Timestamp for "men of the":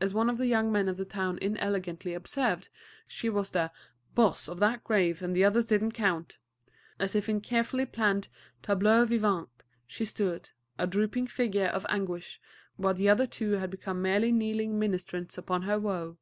0.72-1.04